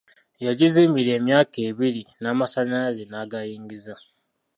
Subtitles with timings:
[0.45, 3.93] Yagizimbira emyaka ebbiri n'amasanyalaze n'agayingiza.